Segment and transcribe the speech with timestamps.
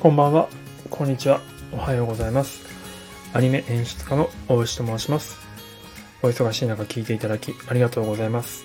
[0.00, 0.48] こんばんは、
[0.90, 1.40] こんにちは、
[1.72, 2.62] おはようございます。
[3.32, 5.36] アニメ演出家の大牛と申します。
[6.22, 8.64] お忙しい中聞いていただきありがとうございます。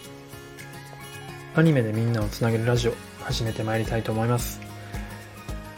[1.55, 4.61] アニメでみんなをつなげるラジオ、始めてまいりたいと思います。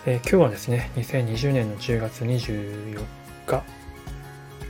[0.05, 3.01] えー今日はですね、2020年の10月24
[3.47, 3.63] 日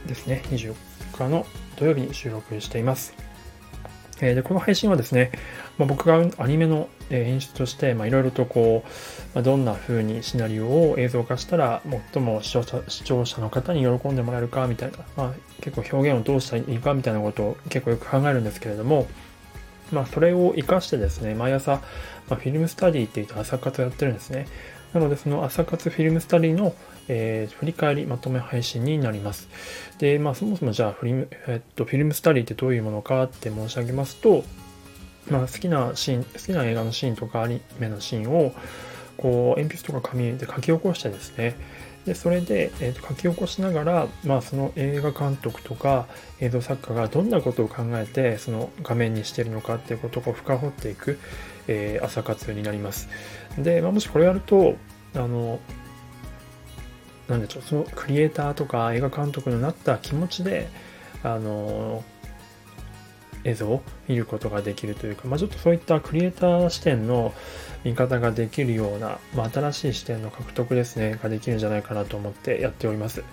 [0.05, 0.75] ですね、24
[1.17, 1.47] 日の
[1.77, 3.15] 土曜日に収録しています。
[4.21, 5.31] えーでこの配信はですね、
[5.79, 8.89] まあ、僕がアニメのえ演出として、まあ、いろいろとこう、
[9.35, 11.81] まあ、どんな風にシナリオを映像化したら
[12.13, 19.07] 最も視聴者視聴者の方に喜んでもらえるかみたいな、まあ、結構表現をどうしたらいいかみたいなことを結構よく考えるんですけれども、
[19.91, 21.79] まあ、それを活かしてですね毎朝、ま
[22.31, 24.47] あ、フィルムスタディっていうと朝活をやってるんですね。
[24.93, 26.73] なのでその朝活フィルムスタディの、
[27.09, 29.49] えー振り返りまとめ配信になります。
[29.99, 34.43] でまあそもそもじゃあフィルム、えっと、フィルムスタディってどういうものかって申し上げますと
[35.29, 38.53] まあ、好きなシーン好きな映画のシーンとかアニメのシーンを
[39.17, 41.55] こう鉛筆とか紙で書き起こしてですね。
[42.05, 46.05] でそれで、えーと書き起こしながら、まあ、その映画監督とか
[46.39, 51.19] 映像作家がどんなことを考えてその画面にしているのかっていうことを深掘っていく、
[51.67, 53.09] えー朝活になります。
[53.57, 54.75] で、まあ、もしこれやると
[55.15, 55.59] あの
[57.27, 60.69] なんでしょうそのクリエイターとか映画監督になった気持ちで
[61.23, 62.03] あの
[63.45, 67.33] 映像を見ることができるというか、まあ、ちょっとそういったクリエイター視点の
[67.83, 73.23] 見方ができるような、まあ、新しい視点の獲得ですねができるんじゃないかなと思ってやっております。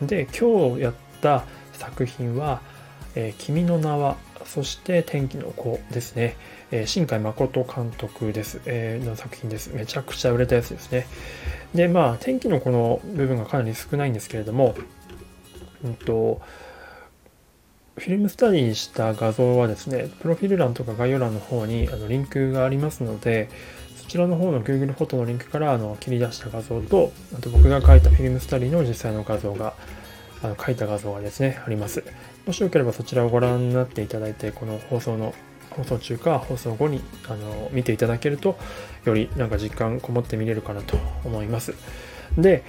[0.00, 2.62] で今日やった作品は
[3.14, 6.36] 「えー君の名は」そして「天気の子」ですね、
[6.70, 9.74] えー新海誠監督です、えーの作品です。
[9.74, 11.06] めちゃくちゃ売れたやつですね。
[11.74, 14.74] でまあ天気の子の部分がかなり少ないんですけれども
[15.84, 16.40] うんと
[18.00, 23.50] フィルムスタディにした画像はですね、プロフィール欄とか概要欄の方にあのリンクがありますので、
[23.98, 29.74] そちらの方の Google フォトのリンクからあの切り出した画像と、あと僕が描いたフィルムスタディの実際の画像が、
[30.42, 32.02] あの描いた画像がですね、あります。
[32.46, 35.34] もしよければそちらをご覧になっていただいて、この放送の
[35.68, 38.56] 放送中か放送後にあの見ていただけると、
[39.04, 40.96] よりなんか実感こもって見れるかなと
[41.26, 41.74] 思います。
[42.38, 42.64] で、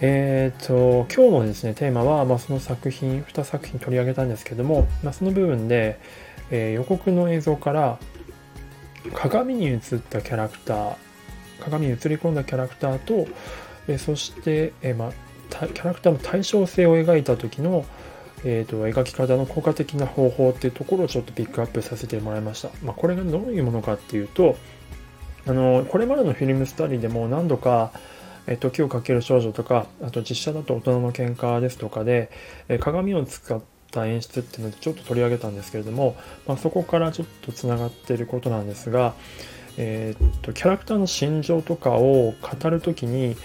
[0.00, 5.98] えー、と今日のですねテーマは、まあ、その作品2作品取り上げたんですけども、まあ、その部分で、
[6.50, 7.98] えー予告の映像から
[9.14, 10.96] 鏡に映ったキャラクター
[11.60, 13.26] 鏡に映り込んだキャラクターと、
[13.88, 15.12] えーそして、えーまあ、
[15.48, 17.86] キャラクターの対称性を描いた時の、
[18.44, 24.56] えー、と描き方の効果的な方法っていうところをちょっとピックアップさせてもらいました、まあ、これがどういうものかっていうと
[25.46, 27.92] あのこれまでのフィルムスタディでも何度か
[28.46, 32.30] え、時をかける少女とか、あと実写だと大人の喧嘩ですとかで、
[32.68, 39.14] え鏡を使った演出っていうのでちょっと取り上げたんですけれども、まあ、そこからちょっとつながっていることなんですが、
[39.78, 43.36] えーっと、キャラクターの心情とかを語るときに、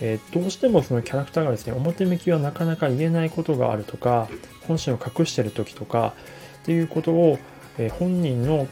[0.00, 4.28] えーどうしてもそのキャラクターがですね、表向きはなかなか言えないことがあるとか、
[4.66, 6.14] 本心を隠してる時とか、
[6.62, 7.38] っていうことを、
[7.78, 8.66] えー本人の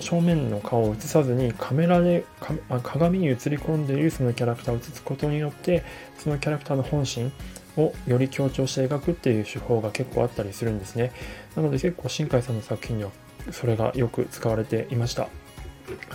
[0.00, 2.24] 正面の顔を映さずにカメラで
[2.82, 5.84] 鏡に映り込んでいるそのキャラクターを映すことによって
[6.18, 7.32] そのキャラクターの本心
[7.76, 11.12] をより強調して描くっていう手法が結構あったりするんですね。
[11.56, 13.10] なので結構新海さんの作品には
[13.50, 15.28] それがよく使われていました。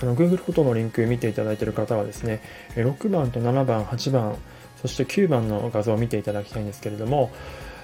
[0.02, 2.42] あの Google フォトのリンク見ていただいている方はですね
[2.76, 4.36] 6番と7番8番
[4.82, 7.32] そして9番の画像を見ていただきたいんですけれども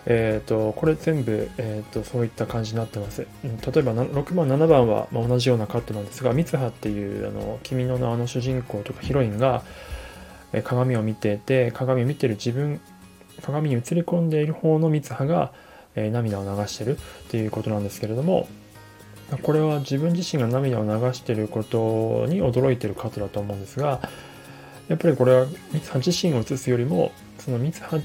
[0.08, 9.64] えー、とこれ全部、えー、とそういった感じになってます、例えば6番7番は、まあ同じようなカットなんですが三葉っていうあの君の名の主人公とかヒロインが、
[10.54, 12.80] え鏡を見てて鏡を見てる自分
[13.42, 15.52] 鏡に映り込んでいる方の三葉が、
[15.96, 17.00] えー涙を流してるっ
[17.30, 18.48] ていうことなんですけれども
[19.42, 24.02] これは自分自身が涙を流していることに驚いているカットだと思うんですが
[24.88, 28.00] やっぱりこれは三葉自身を映すよりもその三葉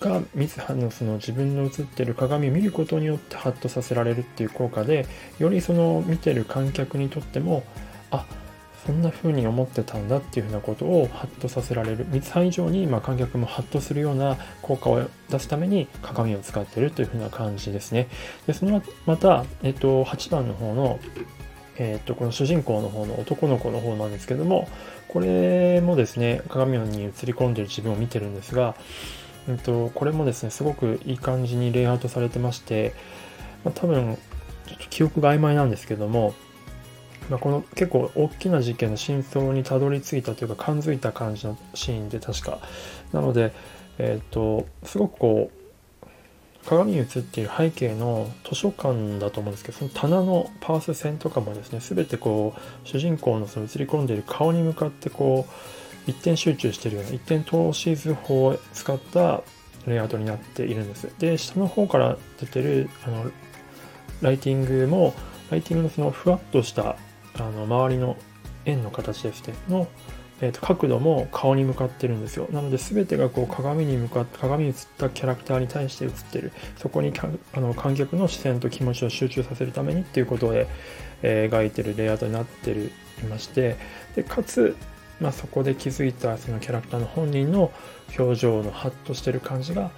[0.00, 5.06] が三葉のその自分の映ってる鏡を見ることによってハッとさせられるっていう効果で
[5.38, 7.64] よりその見てる観客にとっても
[8.10, 8.26] あ
[8.86, 12.06] そんな風に思ってたんだっていうふうなことをハッとさせられる。
[12.10, 18.06] 三葉以上にまあ観客もハッとするような効果を出すために鏡を使ってるというふうな感じですね。
[18.46, 21.00] でそのまた、えっと、8番の方の
[21.78, 24.66] えー、とこの主人公の方の男の子の方なんですけども
[25.08, 28.74] これもですね鏡に映り込んでる自分を見てるんですが、
[29.48, 32.94] うん、とこれもですねすごくいい感じにレイアウトされてまして、
[33.64, 34.16] まあ、多分
[34.66, 36.34] ちょっと記憶が曖昧なんですけども、
[37.30, 42.58] まあ、この結構大きな事件の真相にたどり着いたというか感づいた感じのシーンで確か。
[43.12, 43.52] なので、
[43.98, 45.66] えっ、とすごくこう
[46.66, 55.52] 鏡に映っている背景の図書館だと思うんですけどその棚のパース線とかもですね全てこう主人公のその映り込んでいる顔に向かってこう、
[56.06, 59.42] 一点集中しているような一点投資図法を使った
[59.86, 61.08] レイアウトになっているんです。
[61.18, 63.30] で、下の方から出てるあの
[64.22, 65.14] ライティングも、
[65.50, 66.96] ライティングのそのふわっとした
[67.34, 68.16] あの周りの
[68.64, 69.86] 円の形ですね、の、
[70.40, 72.48] えー、と角度も顔に向かってるんですよ。
[72.50, 76.52] なので全てがこう鏡に向かって、鏡に映ったキャラクターに対して映ってる。
[76.78, 77.12] そこに
[77.54, 80.66] あの観客の視線と気持ちを集中させるためにっていうことで、
[81.22, 82.90] えー、描いてるレイアウトになってる
[83.22, 83.76] いまして、
[84.14, 84.74] でかつ、
[85.20, 87.72] まあ、そこで気づいたそのキャラクターの本人の
[88.18, 89.90] 表情のハッとしてる感じが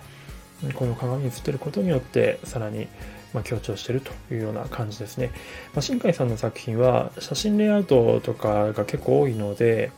[0.74, 2.88] この鏡に映ってることによってさらに
[3.32, 5.30] ま強調してるというような感じですね。
[5.74, 9.92] まあ、新海さんの作品は写真レイアウトとかが結構多いので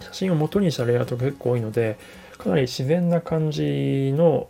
[0.00, 1.98] 写真を元にしたレイアウトが結構多いので
[2.38, 4.48] かなり自然な感じの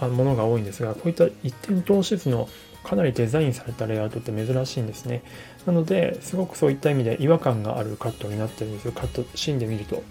[0.00, 2.48] ものが多いんですがこういった一点投資図の
[2.84, 5.22] かなりデザインされたレイアウトって珍しいんですね。
[5.66, 8.92] なので、すごくそういった意味で違和感があるカットになってるんですよ。
[8.92, 10.02] カットシーンで見ると。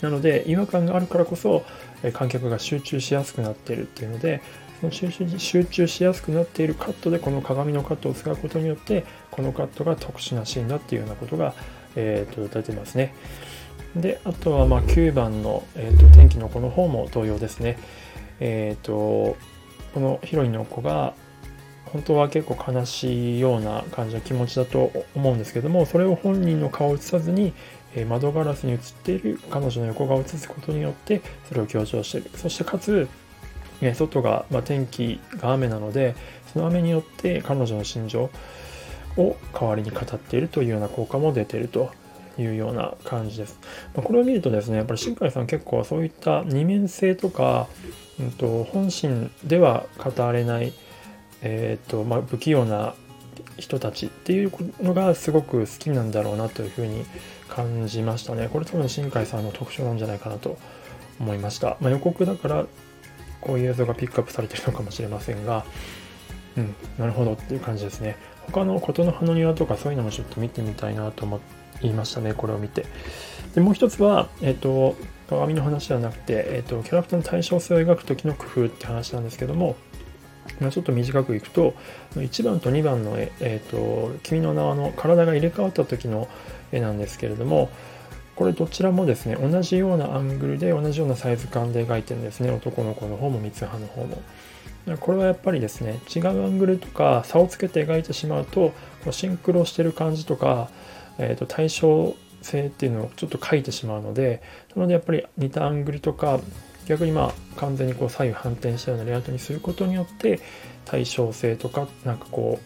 [0.00, 1.64] なので、違和感があるからこそ、
[2.12, 4.42] 観客が集中しやすくなってるっていうので、
[4.80, 11.54] その集中集中しやすくなっているカットで、この鏡のカットを使うことによって、このカットが特殊なシーンだっていうようなことが、
[11.96, 13.14] えー、と出てますね。
[13.96, 17.78] で、あとはま9番の、えーと、天気の子の方も同様ですね。
[18.40, 19.36] えっ、ー、と、
[19.94, 21.14] このヒロインの子が、
[21.86, 27.52] 本当は結構悲しいような感じの気持ちだと思うんですけどもそれを本人の顔を映さずに
[28.08, 33.08] 窓ガラスに映っている彼女の横顔を映すことによってそれを強調しているそしてかつ
[33.94, 36.16] 外が、まあ、天気が雨なので
[36.52, 38.30] その雨によって彼女の心情
[39.16, 41.92] を代わりに語っているというような効果も出ていると
[42.38, 43.58] いうような感じです。
[43.94, 47.68] まあ、これを見るとですね、やっぱり新海さん結構そういった二面性とか、
[48.18, 50.72] うんと本心では語れない
[51.46, 52.94] えーとまあ、不器用な
[53.58, 54.52] 人たちっていう
[54.82, 57.04] のがすごく好きなんだろうなというふうに
[57.48, 58.48] 感じましたね。
[58.52, 60.58] これ多分新海さんの特徴なんじゃないかなと
[61.20, 61.76] 思いました。
[61.80, 62.66] まあ、予告だから
[63.40, 65.64] こういう映像がピックアップされてるのかもしれませんが、
[66.56, 68.16] うん、なるほどっていう感じですね。
[68.46, 71.40] 他の琴の葉の庭とかそういうのもちょっと見てみたいなと思
[71.82, 72.86] いましたね、これを見て。
[73.54, 74.96] で、もう一つは、えっ、ー、と、
[75.28, 79.76] 鏡の話ではなくて、えっ、ー、と、キャラクターの対称性を描く時の工夫って話なんですけども、
[80.60, 81.74] まあ、ちょっと短くいくと
[82.14, 86.28] 1番と2番の、えーと、君の名はの体が入れ替わった時の
[86.72, 87.70] 絵なんですけれども
[88.36, 92.50] これどちらもですね同じようなアングルで同じようなサイズ感で描いてるんですね。
[92.50, 94.22] 男の子の方も三葉の方も。
[95.00, 98.74] これはやっぱりですね違うアングルとか差をつけて描いてしまうと
[99.12, 100.68] シンクロしてる感じとか、
[101.16, 104.42] えー、と対称性っていうのをちょっと書いてしまうので
[104.76, 106.38] なのでやっぱり似たアングルとか
[106.86, 110.40] 逆にまあ完全にこう左右反転したようなレイアウトにすることによって
[110.84, 112.60] 対称性とかなんかこ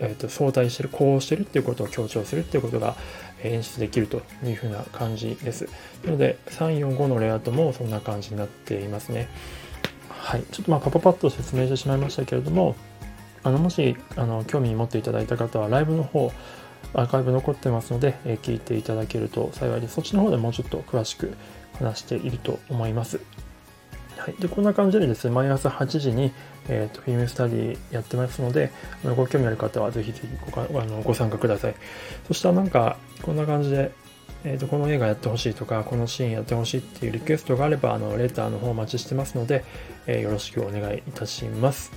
[0.00, 2.96] う、えー、と相対してるこうしてるっていうことを強調するっていうことが
[3.42, 5.68] 演出できるというふうな感じです。
[6.04, 9.28] なので345のレイアウトもそんな感じになっていますね。
[10.08, 10.44] はい。
[10.52, 12.76] ちょっとまあパパパッと説明してしまいましたけれども
[13.42, 16.32] あのもしあの興味持っていただいた方はライブの方
[16.94, 19.94] アーカイブ残ってますので、え、聞いていただけると幸いです。
[19.94, 21.34] そっちの方でもうちょっと詳しく
[21.78, 23.20] 話していると思います。
[24.18, 26.32] はい、でこんな感じでですね、毎朝8時に、
[26.68, 28.70] えーと、フィルムスタディやってますので、
[29.04, 31.74] あのご興味ある方はぜひぜひごかあのご参加ください。
[32.28, 33.90] そしたらなんか、こんな感じで、
[34.44, 39.64] えーと、この映画やってほしいとか、このシーンやってほしいっていうリクエストがあれば、あのレターの方お待ちしてますので、
[40.06, 41.90] えー、よろしくお願いいたします。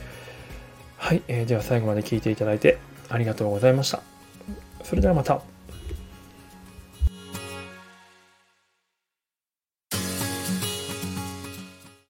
[0.97, 4.14] はい、えー、では最後まで聞いていただいてありがとうございました。
[4.85, 5.54] それではまた。